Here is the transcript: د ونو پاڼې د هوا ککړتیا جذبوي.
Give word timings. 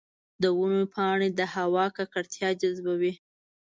د 0.41 0.43
ونو 0.57 0.81
پاڼې 0.93 1.29
د 1.39 1.41
هوا 1.55 1.85
ککړتیا 1.97 2.49
جذبوي. 2.61 3.13